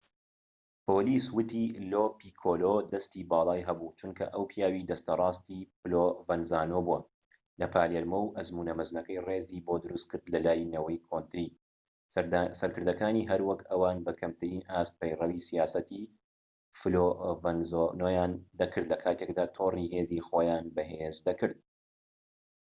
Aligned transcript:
پۆلیس 0.85 1.25
وتی 1.35 1.63
لۆ 1.91 2.03
پیکۆلۆ 2.19 2.75
دەستی 2.91 3.21
باڵای 3.31 3.65
هەبوو 3.67 3.95
چونکە 3.99 4.25
ئەو 4.33 4.43
پیاوی 4.51 4.87
دەستە 4.89 5.13
ڕاستی 5.21 5.59
پلۆڤەنزانۆ 5.81 6.79
بووە 6.87 6.99
لە 7.59 7.65
پالێرمۆ 7.73 8.19
و 8.23 8.33
ئەزموونە 8.35 8.73
مەزنەکەی 8.79 9.23
ڕێزی 9.27 9.63
بۆ 9.65 9.73
دروستکرد 9.83 10.25
لە 10.33 10.39
لای 10.45 10.69
نەوەی 10.73 11.03
کۆنتری 11.07 11.47
سەرکردەکانی 12.59 13.27
هەروەک 13.31 13.59
ئەوان 13.71 13.97
بە 14.05 14.11
کەمترین 14.19 14.61
ئاست 14.71 14.93
پەیڕەوی 14.99 15.43
سیاسەتی 15.47 16.03
فلۆڤەنزانۆیان 16.79 18.31
دەکرد 18.59 18.87
لە 18.91 18.97
کاتێکدا 19.03 19.45
تۆڕی 19.57 19.91
هێزی 19.95 20.23
خۆیان 20.27 20.65
بەهێز 20.75 21.15
دەکرد 21.27 21.57